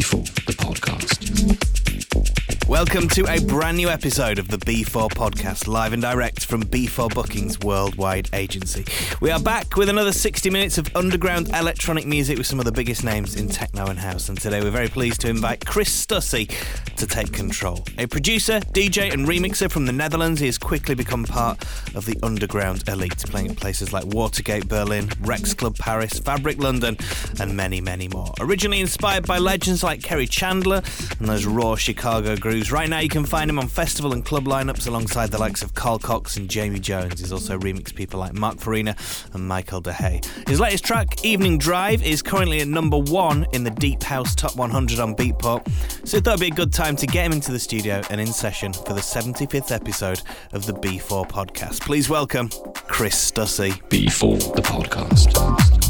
B4, 0.00 0.24
the 0.46 0.54
podcast. 0.54 1.20
Welcome 2.66 3.08
to 3.08 3.26
a 3.26 3.38
brand 3.44 3.76
new 3.76 3.90
episode 3.90 4.38
of 4.38 4.48
the 4.48 4.56
B4 4.56 5.10
podcast, 5.10 5.66
live 5.66 5.92
and 5.92 6.00
direct 6.00 6.46
from 6.46 6.62
B4 6.62 7.12
Bookings 7.12 7.60
Worldwide 7.60 8.30
Agency. 8.32 8.86
We 9.20 9.30
are 9.30 9.38
back 9.38 9.76
with 9.76 9.90
another 9.90 10.12
60 10.12 10.48
minutes 10.48 10.78
of 10.78 10.88
underground 10.96 11.50
electronic 11.50 12.06
music 12.06 12.38
with 12.38 12.46
some 12.46 12.58
of 12.58 12.64
the 12.64 12.72
biggest 12.72 13.04
names 13.04 13.36
in 13.36 13.48
techno 13.48 13.88
and 13.88 13.98
house. 13.98 14.30
And 14.30 14.40
today 14.40 14.62
we're 14.62 14.70
very 14.70 14.88
pleased 14.88 15.20
to 15.20 15.28
invite 15.28 15.66
Chris 15.66 16.06
Stussy 16.06 16.50
to 17.00 17.06
take 17.06 17.32
control. 17.32 17.84
A 17.98 18.06
producer, 18.06 18.60
DJ, 18.60 19.12
and 19.12 19.26
remixer 19.26 19.70
from 19.70 19.86
the 19.86 19.92
Netherlands, 19.92 20.40
he 20.40 20.46
has 20.46 20.56
quickly 20.56 20.94
become 20.94 21.24
part 21.24 21.60
of 21.94 22.06
the 22.06 22.16
underground 22.22 22.88
elite, 22.88 23.18
playing 23.26 23.50
at 23.50 23.56
places 23.56 23.92
like 23.92 24.04
Watergate 24.06 24.68
Berlin, 24.68 25.10
Rex 25.20 25.52
Club 25.52 25.76
Paris, 25.76 26.18
Fabric 26.18 26.58
London, 26.58 26.96
and 27.40 27.56
many, 27.56 27.80
many 27.80 28.08
more. 28.08 28.32
Originally 28.40 28.80
inspired 28.80 29.26
by 29.26 29.38
legends 29.38 29.82
like 29.82 30.00
Kerri 30.00 30.28
Chandler 30.30 30.82
and 31.18 31.28
those 31.28 31.44
raw 31.44 31.76
Chicago 31.76 32.36
grooves 32.36 32.70
Right 32.70 32.88
now, 32.88 33.00
you 33.00 33.08
can 33.08 33.24
find 33.24 33.50
him 33.50 33.58
on 33.58 33.66
festival 33.66 34.12
and 34.12 34.24
club 34.24 34.44
lineups 34.44 34.86
alongside 34.86 35.30
the 35.30 35.38
likes 35.38 35.62
of 35.62 35.74
Carl 35.74 35.98
Cox 35.98 36.36
and 36.36 36.48
Jamie 36.48 36.78
Jones. 36.78 37.18
He's 37.18 37.32
also 37.32 37.58
remixed 37.58 37.94
people 37.94 38.20
like 38.20 38.32
Mark 38.32 38.58
Farina 38.58 38.94
and 39.32 39.48
Michel 39.48 39.80
De 39.80 39.92
Hey. 39.92 40.20
His 40.46 40.60
latest 40.60 40.84
track, 40.84 41.24
Evening 41.24 41.58
Drive, 41.58 42.02
is 42.02 42.22
currently 42.22 42.60
at 42.60 42.68
number 42.68 42.98
one 42.98 43.46
in 43.52 43.64
the 43.64 43.70
Deep 43.70 44.02
House 44.02 44.34
Top 44.34 44.56
100 44.56 45.00
on 45.00 45.16
Beatport, 45.16 45.66
so 46.06 46.20
thought 46.20 46.34
it'd 46.34 46.40
be 46.40 46.46
a 46.48 46.50
good 46.50 46.72
time 46.72 46.89
to 46.96 47.06
get 47.06 47.26
him 47.26 47.32
into 47.32 47.52
the 47.52 47.58
studio 47.58 48.02
and 48.10 48.20
in 48.20 48.26
session 48.26 48.72
for 48.72 48.94
the 48.94 49.00
75th 49.00 49.70
episode 49.70 50.22
of 50.52 50.66
the 50.66 50.72
B4 50.72 51.28
podcast. 51.28 51.80
Please 51.80 52.08
welcome 52.08 52.48
Chris 52.74 53.30
Stussy. 53.30 53.72
B4, 53.88 54.54
the 54.54 54.62
podcast. 54.62 55.89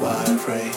Why 0.00 0.16
I 0.16 0.38
pray. 0.38 0.72